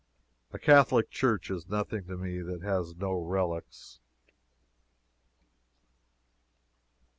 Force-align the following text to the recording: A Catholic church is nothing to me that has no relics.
A 0.51 0.57
Catholic 0.57 1.11
church 1.11 1.51
is 1.51 1.69
nothing 1.69 2.05
to 2.07 2.17
me 2.17 2.41
that 2.41 2.63
has 2.63 2.95
no 2.95 3.11
relics. 3.19 3.99